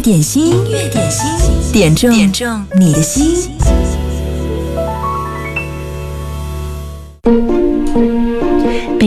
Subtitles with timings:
[0.00, 1.24] 点心，越点心，
[1.72, 2.10] 点中
[2.78, 3.50] 你的心。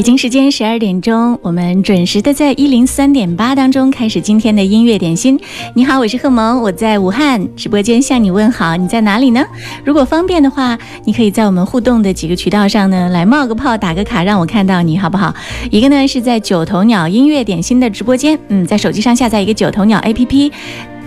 [0.03, 5.39] 北京时间十二点钟，我们准时的在一零三点八当中开始今天的音乐点心。
[5.75, 8.75] 你好，我是贺萌，我在武汉直播间向你问好。
[8.75, 9.45] 你在哪里呢？
[9.85, 15.33] 如果方便的话，你可以在我们互动的几个渠道上呢来冒个泡、打个卡，让我看到你好不好？
[15.71, 20.51] 一个呢是在九头鸟音乐点心的直播间，嗯，在手机上下载一个九头鸟 APP。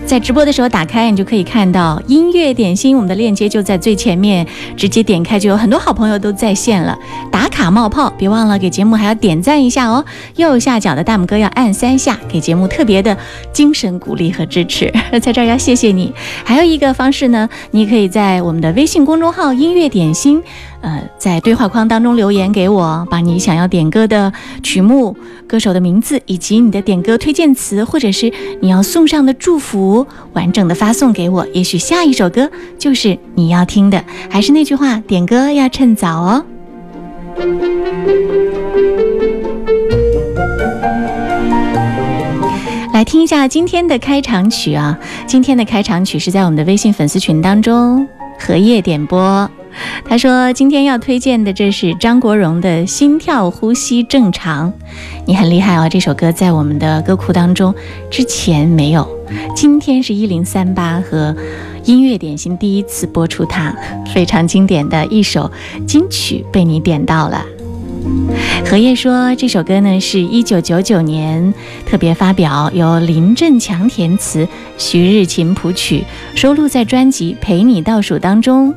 [0.07, 4.47] 在直播的时候打开，你就可以看到音乐点心，我们的链接就在最前面，
[4.77, 6.97] 直接点开就有很多好朋友都在线了，
[7.29, 10.05] 打卡冒泡，别忘了给节目还要点赞一下哦。
[10.37, 13.15] 右下角的大拇哥要按三下，给节目特别的
[13.51, 14.89] 精神鼓励和支持，
[15.21, 16.13] 在这儿要谢谢你。
[16.45, 20.41] 还有一个方式呢，你可以在我们的微信公众号“音乐点心”。
[20.81, 24.31] 呃，在对话框当中留言给我，把你想要点歌的
[24.61, 25.15] 曲目、
[25.47, 28.31] 歌手的名字，以及你的点歌推荐词，或者是
[28.61, 31.45] 你要送上的祝福，完整的发送给我。
[31.47, 34.03] 也许下一首歌就是你要听的。
[34.29, 36.45] 还是那句话，点歌要趁早哦。
[42.93, 48.07] 来听一下今天的开场曲啊，今天的开场曲是在我们的微信粉丝群当中
[48.39, 49.49] 荷叶点播。
[50.07, 54.71] 他说：“今天要推荐的这是张国荣的《心跳呼吸正常》，
[55.25, 55.87] 你很厉害哦！
[55.89, 57.73] 这首歌在我们的歌库当中
[58.09, 59.07] 之前没有。
[59.55, 61.35] 今天是一零三八和
[61.83, 63.75] 音乐点心第一次播出，它
[64.13, 65.51] 非常经典的一首
[65.85, 67.43] 金曲被你点到了。”
[68.65, 71.53] 荷叶说：“这首歌呢是一九九九年
[71.85, 74.47] 特别发表，由林振强填词，
[74.77, 76.03] 徐日勤谱曲，
[76.35, 78.73] 收录在专辑《陪你倒数》当中。”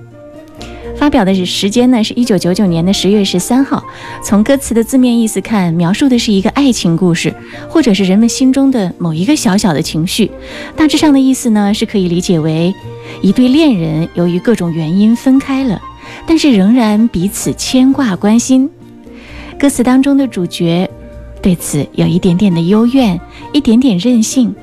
[1.01, 3.83] 发表的时间呢，是一九九九年的十月十三号。
[4.23, 7.35] 从歌词的字面意思看，描述的是一个爱情故事，
[7.71, 10.31] 或者是人们心中的某一个小小的情绪。
[10.77, 12.75] 大致上的意思呢，是可以理解为
[13.23, 15.81] 一对恋人由于各种原因分开了，
[16.27, 18.69] 但是仍然彼此牵挂关心。
[19.59, 20.87] 歌词当中的主角
[21.41, 23.19] 对此有一点点的幽怨，
[23.55, 24.55] 一点点任性。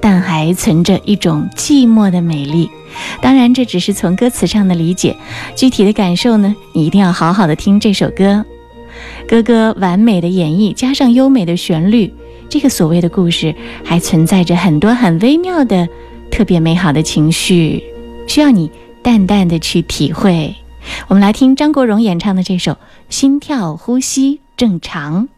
[0.00, 2.68] 但还存着一种寂寞的美丽，
[3.20, 5.14] 当然这只是从歌词上的理解，
[5.54, 8.44] 具体的感受呢，你一定要好好的听这首歌，
[9.28, 12.12] 哥哥完美的演绎加上优美的旋律，
[12.48, 15.86] 这个所谓的故事还存在着很多很微妙的、
[16.30, 17.82] 特别美好的情绪，
[18.26, 18.70] 需要你
[19.02, 20.54] 淡淡的去体会。
[21.08, 22.72] 我们来听张国荣演唱的这首
[23.10, 25.28] 《心跳呼吸正常》。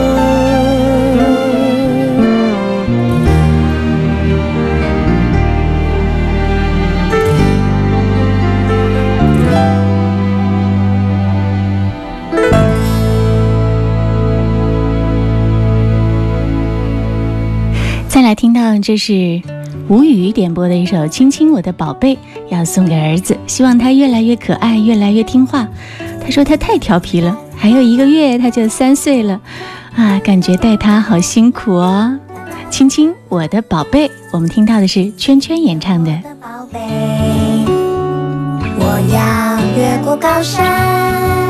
[18.81, 19.41] 这是
[19.87, 22.15] 吴语点播的一首《亲亲我的宝贝》，
[22.49, 25.65] 要送给儿子，希望他越来越可爱，越来越听话。
[26.21, 29.39] 他说他太调皮了，还有一个月他就三岁了
[29.95, 32.17] 啊，感觉带他好辛苦哦。
[32.69, 36.11] 亲亲我的宝贝，我们听到的是圈圈演唱的。
[36.41, 36.79] 宝贝，
[38.79, 41.46] 我要越过高山。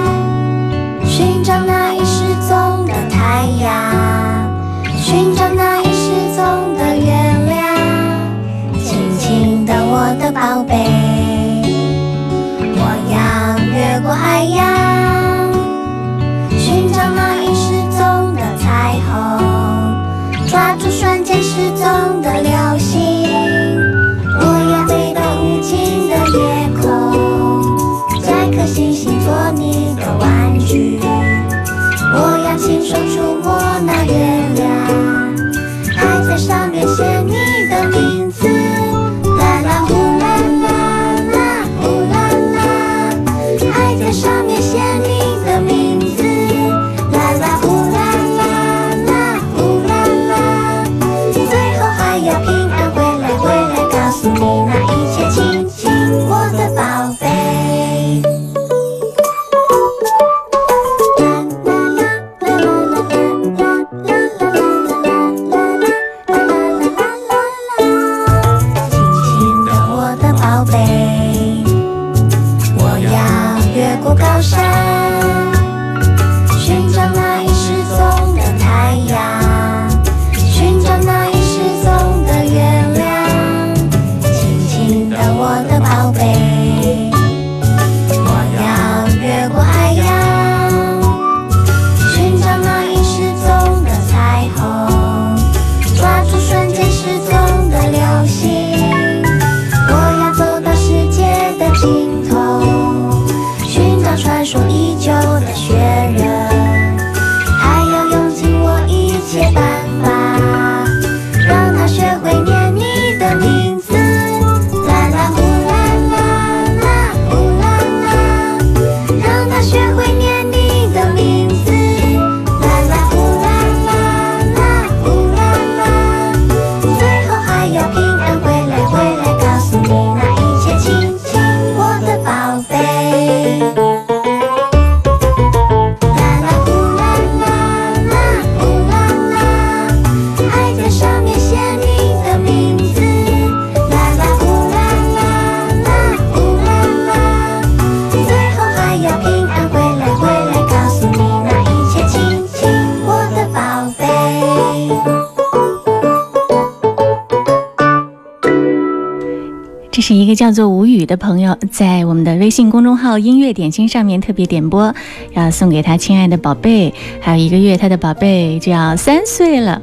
[160.38, 164.94] 叫做吴宇的朋友，在我们的微信公众号音乐点心上面特别点播，
[165.34, 166.94] 要送给他亲爱的宝贝。
[167.20, 169.82] 还有一个月，他的宝贝就要三岁了。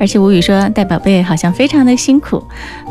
[0.00, 2.42] 而且吴宇说带宝贝好像非常的辛苦。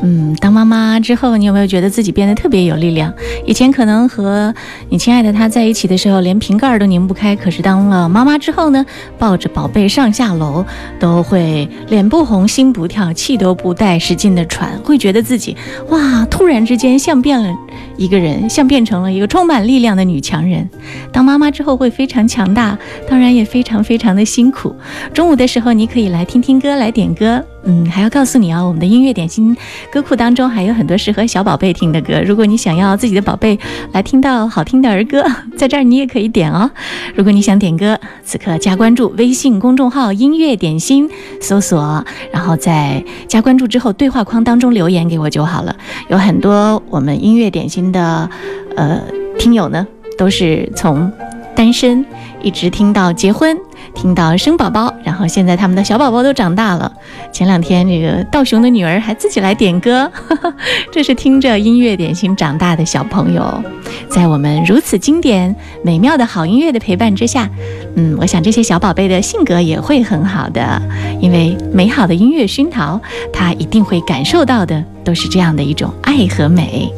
[0.04, 3.12] 嗯，当妈妈之后，你有没有觉得自己变得特别有力量？
[3.46, 4.54] 以前可能和。
[4.92, 8.84] 你亲爱的他在一起的时候，连瓶盖都拧不开；可是当了妈妈之后呢，
[9.20, 10.66] 抱着宝贝上下楼，
[11.00, 15.56] 都会脸不红心不跳，气都不带使劲的喘，会觉得自己
[15.90, 17.54] 哇，突然之间像变了
[17.98, 20.68] 一个人，像变成了一个充满力量的女强人。
[21.14, 22.76] 当妈妈之后会非常强大，
[23.08, 24.74] 当然也非常非常的辛苦。
[25.14, 27.44] 中午的时候，你可以来听听歌，来点歌。
[27.66, 29.56] 嗯，还要告诉你啊，我们的音乐点心
[29.92, 32.22] 歌库当中还有很多适合小宝贝听的歌。
[32.26, 33.60] 如果你想要自己的宝贝
[33.92, 35.24] 来听到好听的儿歌，
[35.58, 36.70] 在这儿你也可以点哦。
[37.16, 41.10] 如果你想点歌，此刻加关注微信公众号“音乐点心”，
[41.42, 45.76] 搜索，然后在加关注之后，对话框当中留言给我就好了。
[46.08, 48.30] 有很多我们音乐点心的
[48.78, 49.02] 呃
[49.38, 49.86] 听友呢，
[50.18, 51.12] 都是从
[51.56, 52.06] 单身
[52.42, 53.58] 一直听到结婚。
[54.02, 56.90] 听到生宝宝，然后现在他们的小宝宝都长大了。
[57.34, 60.10] 前两天，这个道雄的女儿还自己来点歌，
[60.90, 63.62] 这是听着音乐点心长大的小朋友，
[64.08, 65.54] 在我们如此经典、
[65.84, 67.50] 美妙的好音乐的陪伴之下，
[67.98, 70.82] 嗯，我想这些小宝贝的性格也会很好的，
[71.20, 72.98] 因为美好的音乐熏陶，
[73.34, 76.90] 他一定会感受到的都是这样的一种爱和美。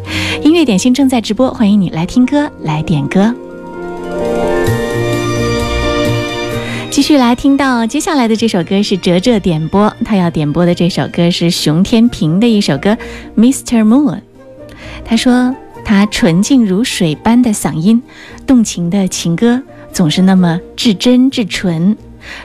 [0.43, 3.33] 音乐点心正在直播，欢迎你来听歌，来点歌。
[6.91, 12.89] 继续来听到接下来的这首歌是哲哲点播，他要点播的这首歌是熊天平的一首歌
[13.37, 14.13] 《Mr Moon》。
[15.05, 15.55] 他说
[15.85, 18.03] 他纯净如水般的嗓音，
[18.45, 21.95] 动情的情歌总是那么至真至纯。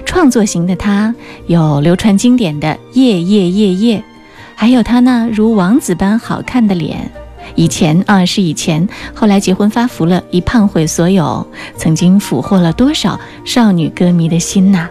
[0.04, 1.12] 创作型的他
[1.48, 3.98] 有流传经典的《夜夜夜夜》，
[4.54, 7.10] 还有他那如王子般好看的脸。
[7.54, 14.88] 以前啊，是以前，后来结婚发福了，一胖毁所有，曾经俘获了多少少女歌迷的心呐！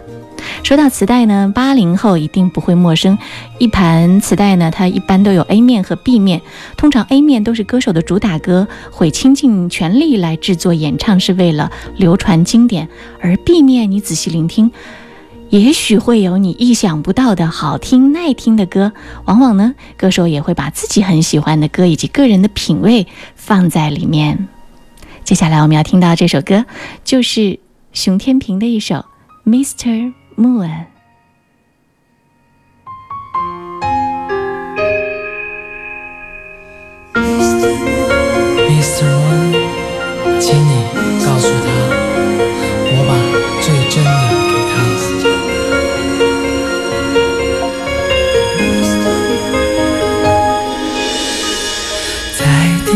[0.64, 3.18] 说到磁带呢，八零后一定不会陌生。
[3.58, 6.42] 一盘磁带呢，它一般都有 A 面和 B 面，
[6.78, 12.86] 通常 A 面都是歌手的主打歌，会倾尽全力来制作演唱，是为了流传经典；
[13.22, 14.72] 而 B 面，你仔细聆听。
[15.60, 18.92] 也许会有你意想不到的好听耐听的歌。
[19.26, 24.48] 往往呢，歌手也会把自己很喜欢的歌以及个人的品味放在里面。
[25.24, 26.66] 接下来我们要听到这首歌，
[27.06, 27.60] 就是
[27.94, 29.06] 熊天平的一首
[29.50, 30.14] 《Mr.
[30.38, 30.68] Moon》。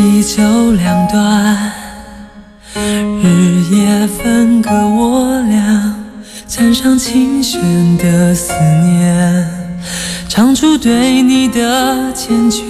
[0.01, 1.73] 离愁两断，
[3.21, 5.93] 日夜分割我俩。
[6.47, 7.61] 缠上琴弦
[7.97, 9.45] 的思念，
[10.29, 12.63] 唱出对你的缱绻。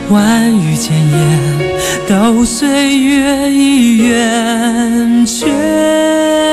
[0.09, 1.73] 万语千言，
[2.05, 6.46] 都岁月已圆缺。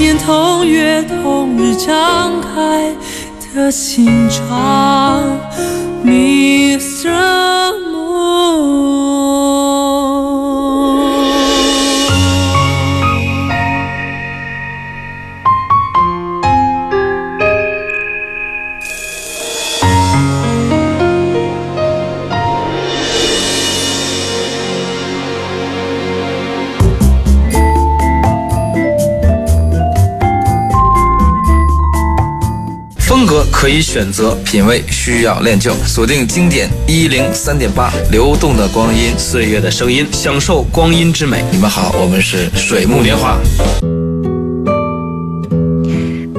[0.00, 2.96] 年同月同日张开
[3.54, 5.38] 的心窗
[6.02, 7.39] ，Mr.
[33.60, 41.44] 可以选择品味，需要练就锁定经典一零三点八，流动的光阴，岁月的声音，享受光阴之美。
[41.52, 43.36] 你们好，我们是水木年华。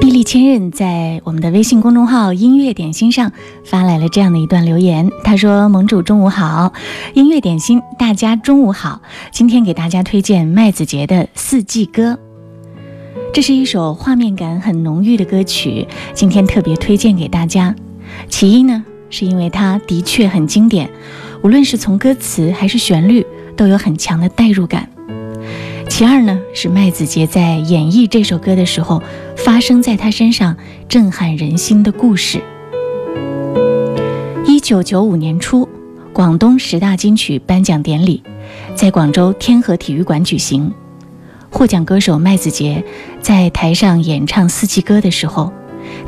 [0.00, 3.30] 碧力千仞在我们的微信公众号“音乐点心”上
[3.64, 6.72] 发来了这样的一段留言，他说：“盟主中午好，
[7.14, 9.00] 音乐点心大家中午好，
[9.32, 12.14] 今天给大家推荐麦子杰的《四季歌》。”
[13.32, 17.74] 这是一首画面感很浓郁的歌曲，今天特别推荐给大家。
[18.28, 20.90] 其一呢，是因为它的确很经典，
[21.42, 24.86] 无论是从歌词还是旋律，都有很强的代入感。
[25.88, 29.02] 其二呢，是麦子杰在演绎这首歌的时候，
[29.34, 30.54] 发生在他身上
[30.86, 32.38] 震撼人心的故事。
[34.46, 35.66] 一九九五年初，
[36.12, 38.22] 广东十大金曲颁奖典礼，
[38.74, 40.70] 在广州天河体育馆举行。
[41.52, 42.82] 获奖歌手麦子杰
[43.20, 45.52] 在台上演唱《四季歌》的时候，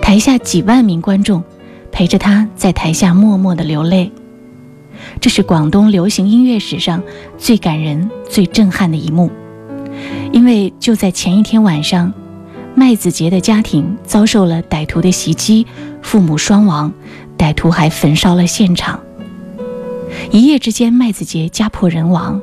[0.01, 1.45] 台下几万名观众
[1.93, 4.11] 陪着他在台下默默的流泪。
[5.21, 7.03] 这是广东流行音乐史上
[7.37, 9.31] 最感人、最震撼的一幕。
[10.33, 12.11] 因为就在前一天晚上，
[12.75, 15.67] 麦子杰的家庭遭受了歹徒的袭击，
[16.01, 16.91] 父母双亡，
[17.37, 18.99] 歹徒还焚烧了现场。
[20.31, 22.41] 一夜之间，麦子杰家破人亡。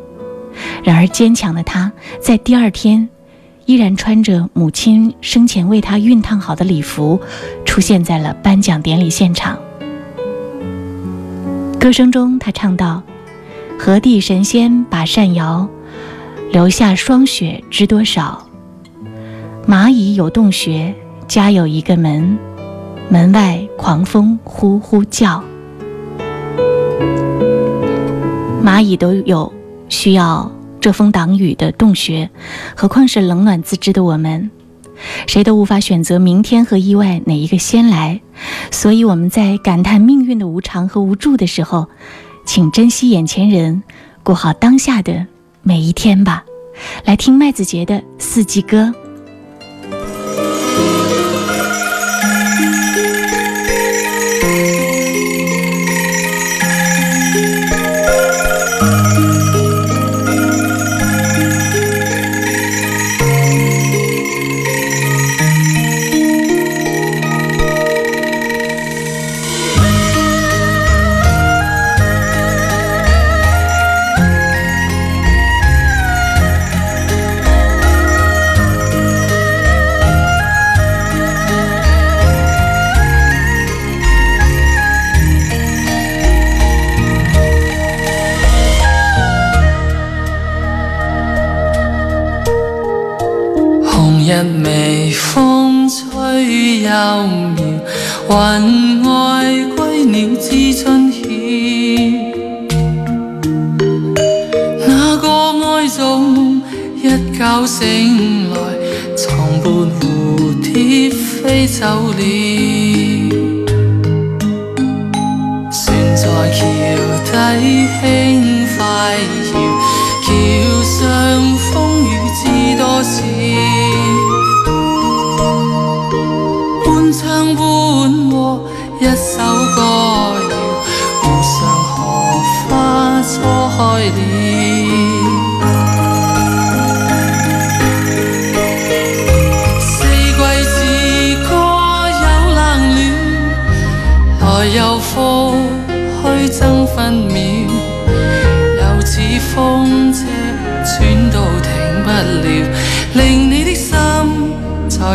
[0.84, 3.08] 然而坚强的他，在第二天，
[3.65, 7.19] 依然穿着母亲生前为他熨烫好的礼服，
[7.65, 9.58] 出现在了颁奖典礼现场。
[11.80, 13.02] 歌声中，他唱道
[13.80, 15.67] ：“何地神仙把扇摇，
[16.52, 18.45] 留下霜雪知多少？
[19.67, 20.93] 蚂蚁有洞穴，
[21.28, 22.38] 家有一个门，
[23.10, 25.43] 门外狂风呼呼叫。
[28.63, 29.52] 蚂蚁都有。”
[29.92, 30.50] 需要
[30.80, 32.30] 遮风挡雨的洞穴，
[32.76, 34.50] 何况是冷暖自知的我们，
[35.28, 38.22] 谁都无法选择明天和意外哪一个先来。
[38.72, 41.88] 所以我们在感叹命运的无常和无助的时候，
[42.46, 43.84] 请珍惜眼前人，
[44.24, 45.28] 过好当下的
[45.62, 46.46] 每一天吧。
[47.04, 48.84] 来听麦子杰的《四季歌》。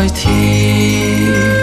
[0.05, 1.56] 在天。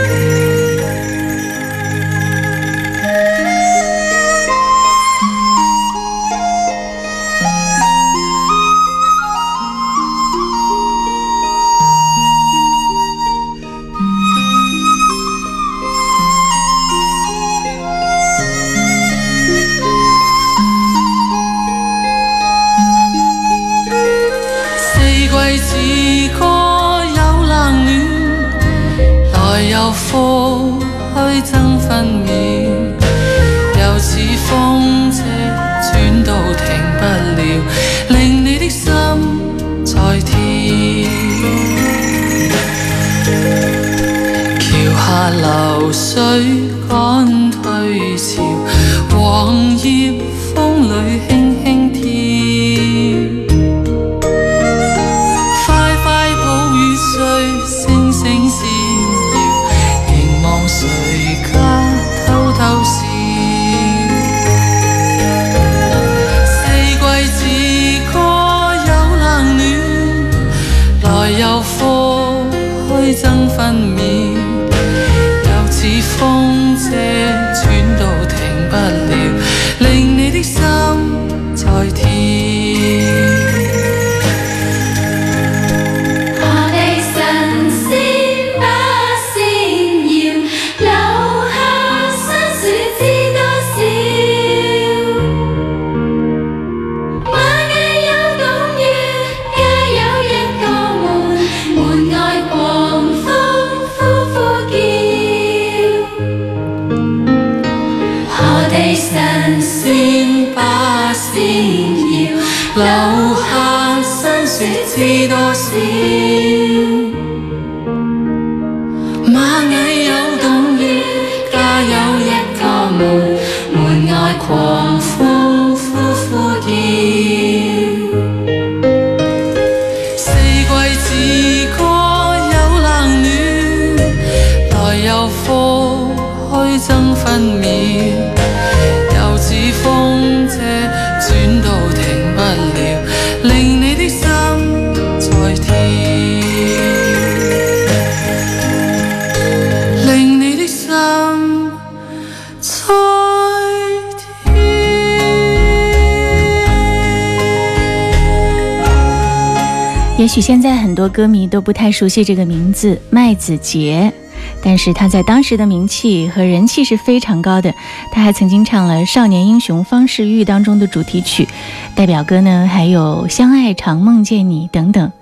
[161.15, 164.13] 歌迷都不太熟悉这个名字麦子杰，
[164.61, 167.73] 但是他在当时的名气和人气是非常高的。
[168.11, 171.47] 他还曾经唱了《少年英雄方世玉》当中的主题曲，
[171.95, 175.13] 代表歌呢还有《相爱常梦见你》等等。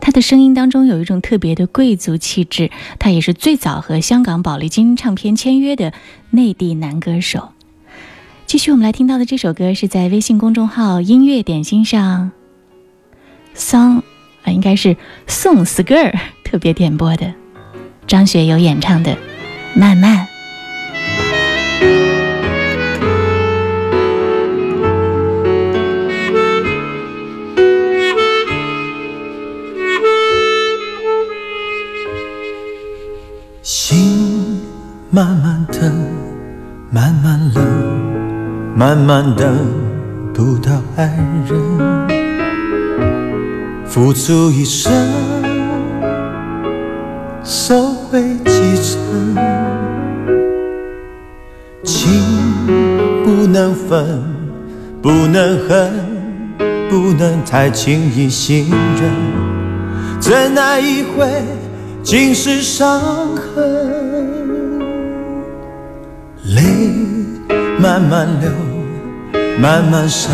[0.00, 2.70] 他的声音当中有一种特别的贵族气质。
[2.98, 5.92] 他也是最早和香港宝丽金唱片签约的
[6.30, 7.50] 内地男歌手。
[8.46, 12.30] 继续我们来听到的这首歌是在微信公众号音乐点心上。
[13.54, 14.13] Song。
[14.44, 17.32] 啊，应该是宋思歌儿特别点播的，
[18.06, 19.12] 张学友演唱的
[19.74, 20.16] 《慢慢》。
[33.62, 34.60] 心
[35.10, 35.90] 慢慢的，
[36.92, 38.02] 慢慢冷，
[38.76, 39.56] 慢慢等
[40.34, 41.06] 不到爱
[41.48, 41.93] 人。
[43.96, 44.90] 付出一生，
[47.44, 49.36] 收回几成？
[51.84, 52.10] 情
[53.24, 54.20] 不能分，
[55.00, 55.92] 不能恨，
[56.90, 58.68] 不能太轻易信
[59.00, 59.12] 任。
[60.20, 61.30] 真爱一回，
[62.02, 62.98] 尽是伤
[63.36, 64.26] 痕。
[66.46, 66.62] 泪
[67.80, 68.50] 慢慢流，
[69.60, 70.30] 慢慢收，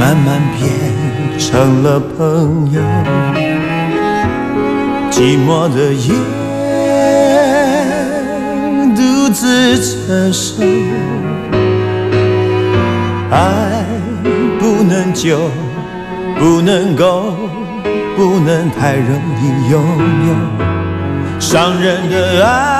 [0.00, 1.09] 慢慢变。
[1.40, 2.82] 成了朋友，
[5.10, 6.14] 寂寞的夜
[8.94, 10.62] 独自承受，
[13.30, 13.82] 爱
[14.58, 15.40] 不能久，
[16.38, 17.32] 不能够，
[18.16, 19.82] 不能太容易拥
[20.28, 22.79] 有，伤人的爱。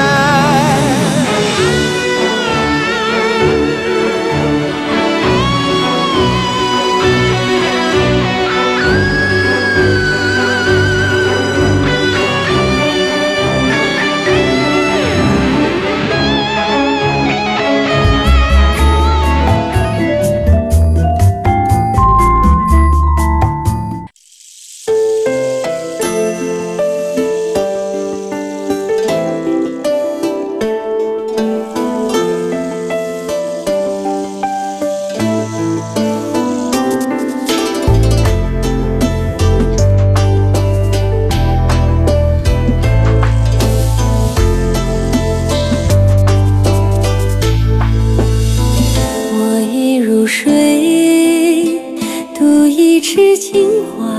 [53.03, 54.13] 痴池青花，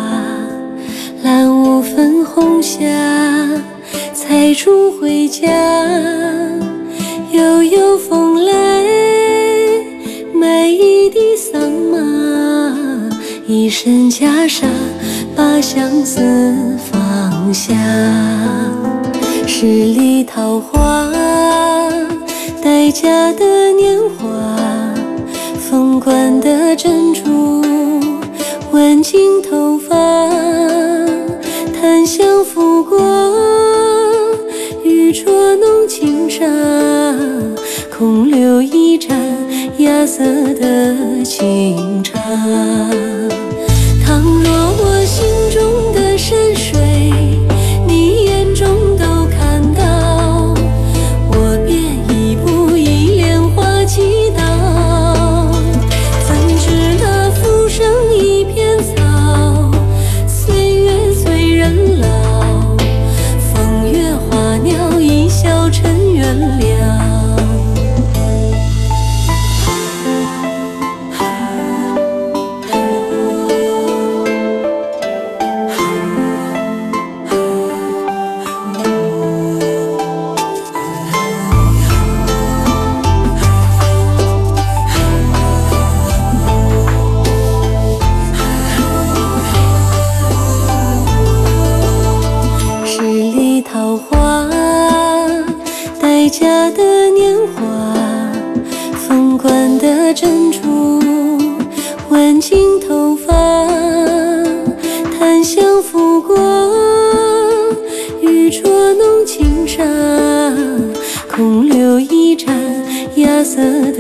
[1.22, 2.80] 染五分红霞，
[4.12, 5.46] 采竹回家。
[7.30, 8.52] 悠悠风来，
[10.34, 12.76] 埋一地桑麻。
[13.46, 14.64] 一身袈裟，
[15.36, 17.72] 把相思放下。
[19.46, 21.08] 十里桃花，
[22.60, 24.58] 待嫁的年华，
[25.70, 27.31] 凤冠的珍珠。
[28.72, 29.94] 挽进头发，
[31.78, 32.98] 檀香拂过，
[34.82, 35.24] 玉镯
[35.56, 36.40] 弄轻纱，
[37.94, 39.14] 空留一盏
[39.76, 42.10] 芽色的清茶。
[44.06, 45.51] 倘若我心。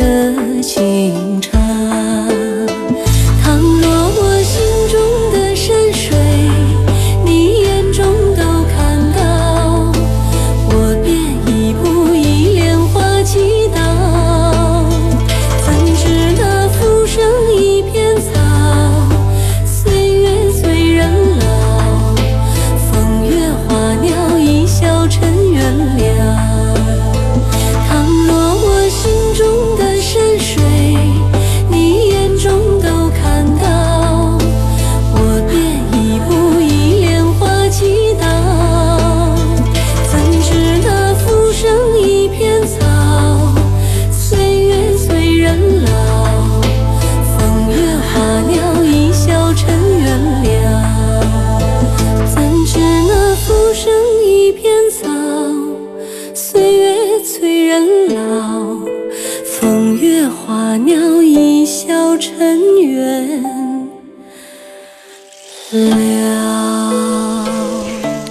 [0.02, 0.31] the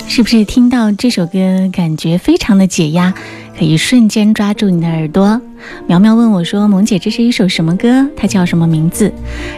[0.07, 1.39] 是不是听到这首歌
[1.73, 3.11] 感觉非常的解压，
[3.57, 5.41] 可以瞬间抓住你的耳朵？
[5.87, 8.07] 苗苗问我说：“萌姐，这是一首什么歌？
[8.15, 9.11] 它叫什么名字？”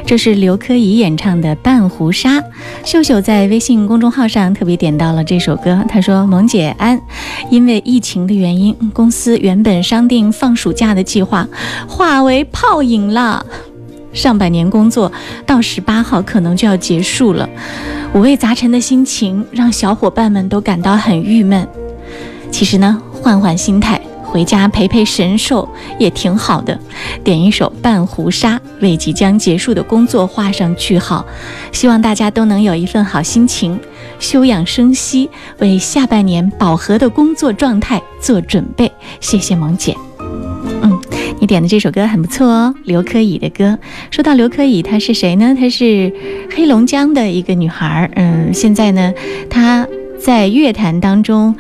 [0.07, 2.39] 这是刘珂矣演唱的《半壶纱》。
[2.85, 6.97] 秀秀在微信公众号上特别点到了这首歌，她说：“萌姐安，
[7.49, 11.45] 因为疫情的原因，公司原本商定放暑假的计划
[11.89, 13.45] 化为泡影了。”
[14.13, 15.11] 上半年工作
[15.45, 17.49] 到十八号可能就要结束了，
[18.13, 21.67] 五味杂陈的心情让小伙伴们都感到很郁闷。
[22.51, 26.79] 其实呢，换换心态，回家陪陪神兽也挺好的。
[27.23, 31.25] 点一首《半壶纱》，为即将结束的工作画上句号。
[31.71, 33.79] 希望大家都能有一份好心情，
[34.19, 38.91] 休养生息，为下半年饱和的工作状态做准备。
[39.19, 39.95] 谢谢萌姐。
[41.39, 43.77] 你点的这首歌很不错哦，刘珂矣的歌。
[44.11, 45.55] 说到刘珂矣，她是谁呢？
[45.57, 46.11] 她是
[46.55, 49.13] 黑龙江的一个女孩儿，嗯，现在呢，
[49.49, 49.87] 她
[50.19, 51.55] 在乐坛当中。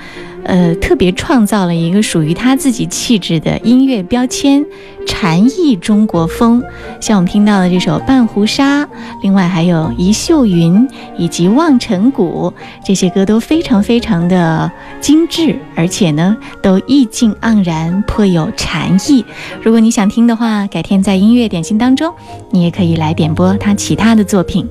[0.45, 4.63] 呃，特别创造了一个属于他自己气质的音乐标签
[5.07, 6.61] “禅意中国风”。
[6.99, 8.83] 像我们听到的这首《半壶纱》，
[9.21, 12.51] 另外还有《一袖云》以及《望尘谷》，
[12.85, 19.23] 这些歌都非常非常的精致，而且呢都意境盎然，颇有禅意。
[19.61, 22.13] 如果你想听的话，改天在音乐点心当中，
[22.51, 24.67] 你也可以来点播他其他的作品。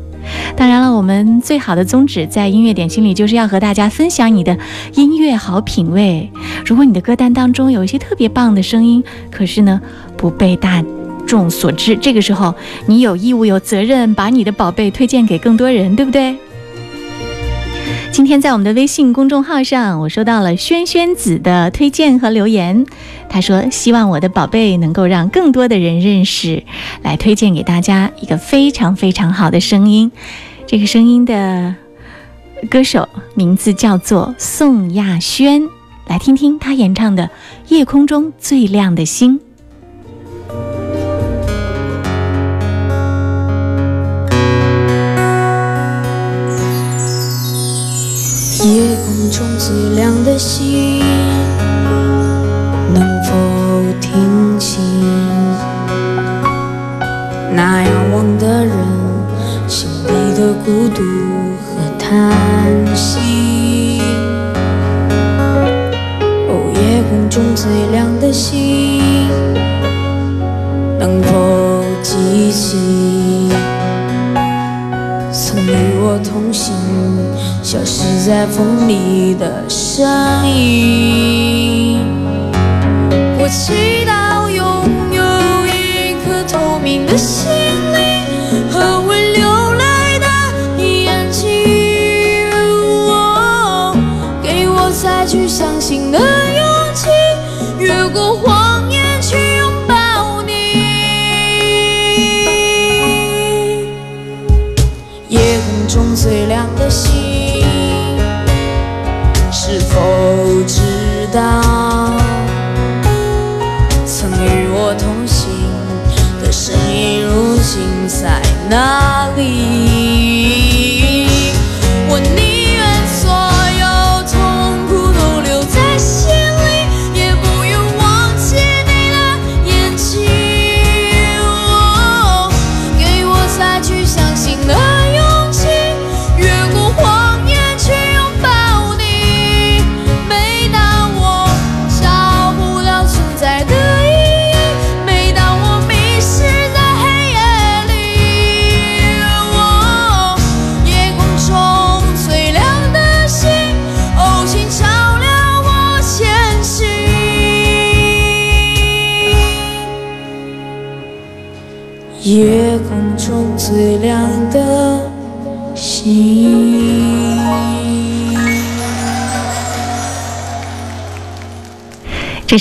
[0.57, 4.57] 当然了，我们最好的宗旨在音乐点心里，就是要和大家分享你的
[4.95, 6.31] 音乐好品味。
[6.65, 9.81] 如果你的歌单当中有一些特别棒的声音，可是呢
[10.17, 10.83] 不被大
[11.27, 12.55] 众所知，这个时候
[12.87, 16.37] 你有义务、有责任把你的宝贝推荐给更多人，对不对？
[18.13, 22.85] 今天在我们的微信公众号上，我收到了轩轩子的推荐和留言。
[23.33, 26.63] 他说：“希望我的宝贝能够让更多的人认识，
[27.01, 30.13] 来推荐给大家一个非常非常好的声音。
[30.67, 31.75] 这个声音的
[32.71, 35.67] 歌手名字叫做宋亚轩，
[36.07, 37.25] 来听听他演唱的
[37.75, 39.39] 《夜空中最亮的星》。”
[48.65, 51.32] 夜空中最亮的星。
[57.55, 58.71] 那仰望的人，
[59.69, 60.09] 心底
[60.41, 61.03] 的孤独
[61.61, 62.17] 和叹
[62.97, 64.01] 息。
[66.49, 69.03] 哦，夜空中最亮的星，
[70.99, 73.51] 能否记起，
[75.31, 76.73] 曾与我同行，
[77.63, 80.07] 消失在风里的身
[80.51, 82.03] 影？
[83.39, 84.22] 我期待。
[86.99, 92.51] 你的心灵和我流泪的眼睛，
[93.09, 93.97] 哦，
[94.43, 96.32] 给我再去相信的。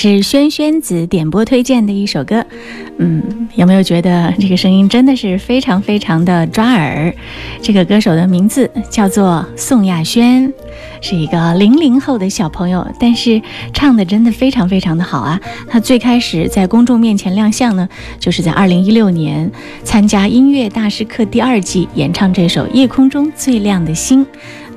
[0.03, 2.43] 是轩轩子点播推荐的一首歌，
[2.97, 3.21] 嗯，
[3.53, 7.13] 有没有觉得这个声音真的是非常非常的抓耳？
[7.61, 10.51] 这个歌手的名字叫做宋亚轩，
[11.01, 13.39] 是一个零零后的小朋友，但是
[13.75, 15.39] 唱的真的非常非常的好啊！
[15.69, 17.87] 他最开始在公众面前亮相呢，
[18.19, 19.51] 就是在二零一六年
[19.83, 24.25] 参加《音乐大师课》第二季，演唱这首《夜空中最亮的星》。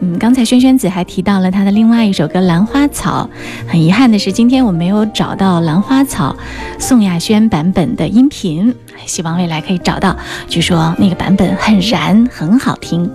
[0.00, 3.28] 嗯，刚才萱萱子还提到了她的另外一首歌《兰花草》，
[3.70, 6.34] 很遗憾的是，今天我没有找到《兰花草》
[6.82, 8.74] 宋亚轩版本的音频，
[9.06, 10.16] 希望未来可以找到。
[10.48, 13.08] 据说那个版本很燃，很好听。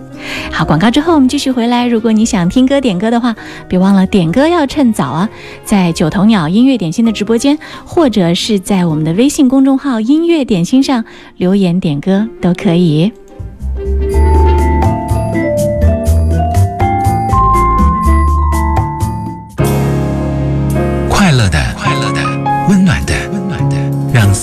[0.51, 1.85] 好，广告之后我们继续回来。
[1.87, 3.35] 如果你想听歌点歌的话，
[3.67, 5.29] 别忘了点歌要趁早啊，
[5.65, 11.03] 在九头鸟音乐点心的直播间，或者是在我们的微信公众号“音乐点心”上
[11.37, 13.11] 留言点歌都可以。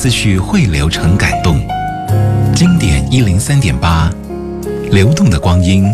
[0.07, 1.59] 思绪汇流成感动，
[2.55, 4.09] 经典一零三点八，
[4.93, 5.85] 流动的光阴，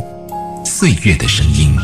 [0.67, 1.75] 岁月的声音。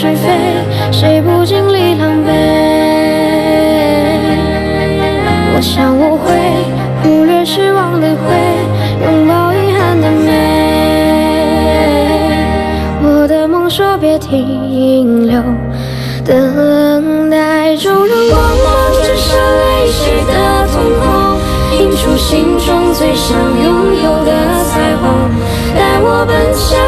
[0.00, 0.28] 是非，
[0.92, 2.28] 谁不经历狼狈？
[5.52, 6.32] 我想我会
[7.02, 8.14] 忽略失望的灰，
[9.02, 12.30] 拥抱遗憾的美。
[13.02, 15.42] 我的梦说别停留，
[16.24, 21.40] 等待，就让光芒折射泪水的瞳孔，
[21.76, 24.30] 映出心中最想拥有的
[24.62, 25.04] 彩虹，
[25.76, 26.78] 带我奔向。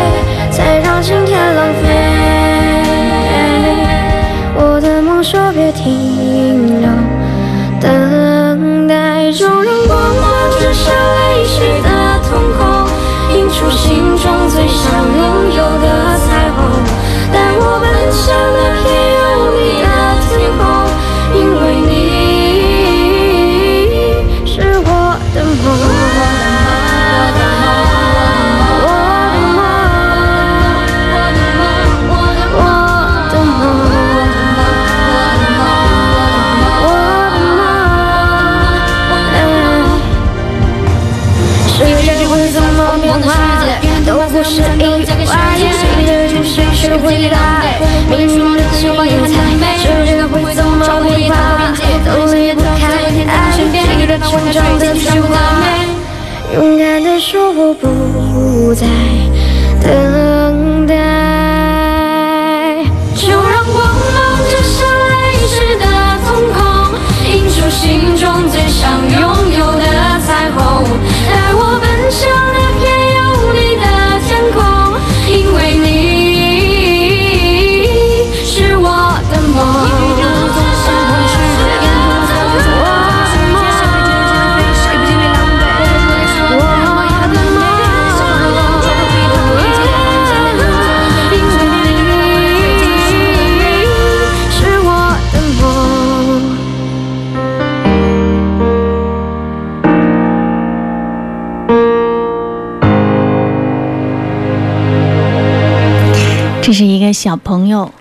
[106.73, 107.91] 是一个小朋友，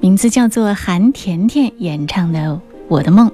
[0.00, 2.40] 名字叫做韩甜甜演唱的
[2.88, 3.28] 《我的梦》。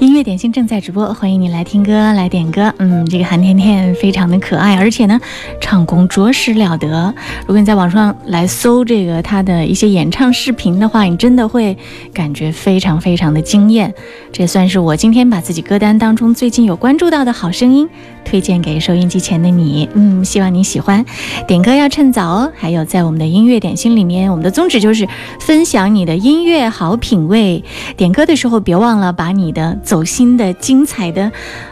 [0.00, 2.74] 音乐点心正在直播，欢迎你来听歌、来点歌。
[2.78, 5.18] 嗯，这个韩甜甜非常的可爱，而且呢，
[5.60, 7.14] 唱功着实了得。
[7.42, 11.78] 如果你在网上来搜这个她的一些演唱视频的话，你真的会
[12.12, 13.94] 感觉非常非常的惊艳。
[14.32, 17.88] 这算是我今天把自己歌单当中最近有关注到的好声音。
[18.26, 21.02] 推荐给收音机前的你，嗯，希望你喜欢。
[21.46, 22.52] 点歌要趁早哦。
[22.56, 25.06] 还有，在我们的音乐点心里面，我们的宗旨就是
[25.40, 27.62] 分享你的音乐好品味。
[27.96, 31.30] 点歌的时候别忘了把你的走心的、精彩的，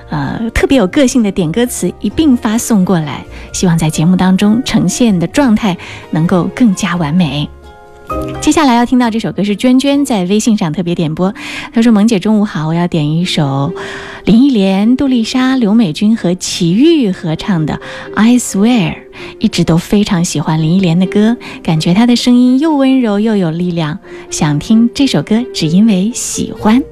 [0.09, 3.25] 呃，特别有个性的点歌词一并发送过来。
[3.53, 5.77] 希望在节目当中呈现的状态
[6.11, 7.49] 能够更加完美。
[8.41, 11.35] 接下来要听到这首歌是娟娟在微信上特别点播。
[11.73, 13.73] 她说：“萌姐，中午好，我要点一首
[14.25, 17.75] 林忆莲、杜丽莎、刘美君和齐豫合唱的
[18.15, 18.93] 《I Swear》，
[19.39, 23.99] 一直都非常喜欢林忆莲的歌，感觉她的声音又温柔又有力量，
[24.31, 26.83] 想听这首歌只因为喜欢。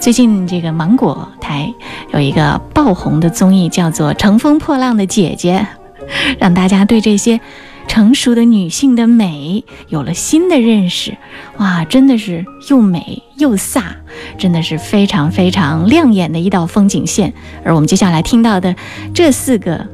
[0.00, 1.72] 最近这个芒果台
[2.12, 5.66] 有一个爆红的综艺叫做《乘风破浪的姐姐》，
[6.38, 7.40] 让大家对这些。”
[7.90, 11.16] 成熟的女性的美有了新的认识，
[11.56, 13.82] 哇，真的是又美又飒，
[14.38, 17.32] 真的是非常非常亮眼的一道风景线。
[17.64, 18.76] 而我们接下来听到的
[19.12, 19.84] 这四个，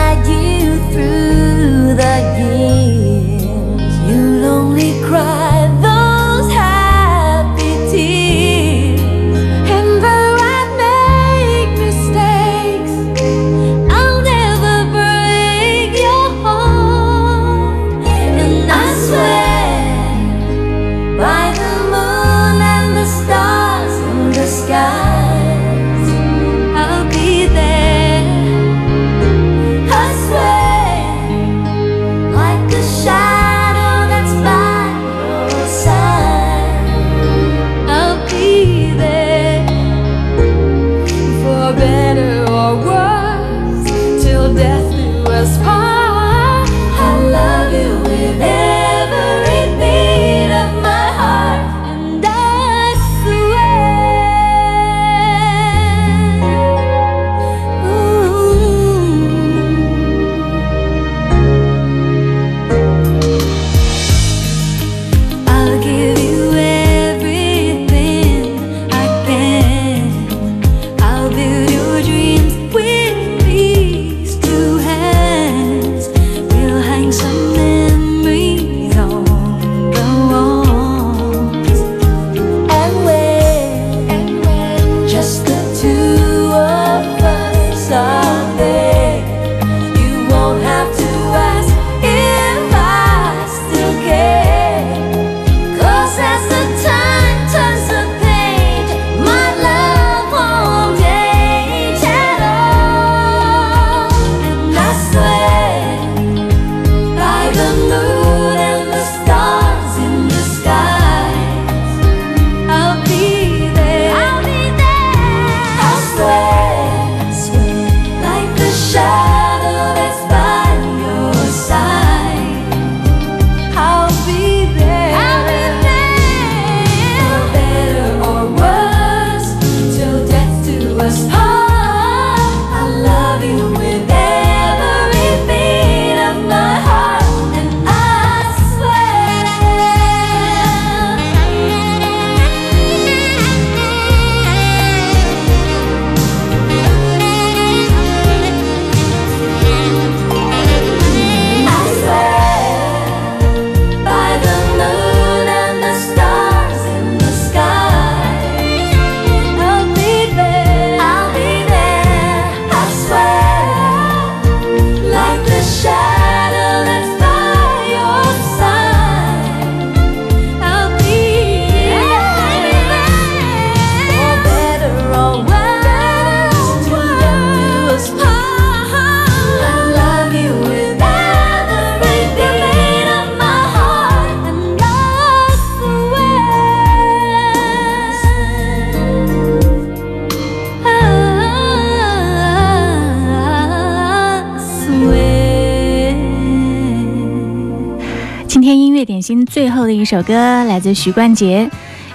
[200.12, 200.34] 首歌
[200.66, 201.66] 来自徐冠杰，《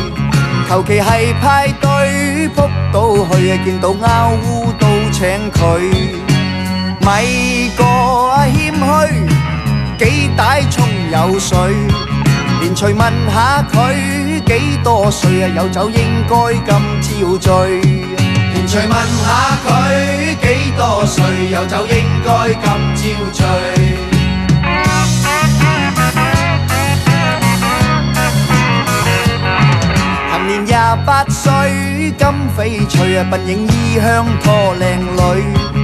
[0.66, 6.20] 求其系派对扑到去，见到欧乌都请佢。
[7.02, 7.24] 咪
[7.76, 7.84] 个
[8.52, 9.26] 谦虚，
[10.04, 11.56] 几大葱有水。
[12.60, 15.48] 连随问下佢几多岁啊？
[15.56, 15.98] 有酒应
[16.28, 17.80] 该今朝醉。
[17.80, 21.22] 连随问下佢几多岁？
[21.50, 23.46] 有酒应该今朝醉。
[30.28, 31.50] 含年廿八岁，
[32.18, 35.79] 金翡翠啊，鬓影衣香拖靓女。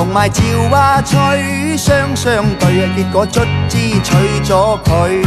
[0.00, 0.40] 同埋赵
[0.70, 5.22] 话吹，双双对，结果卒之娶咗佢。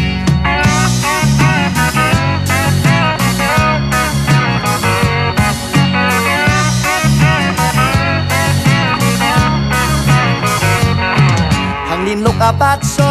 [12.50, 13.04] 廿八歲，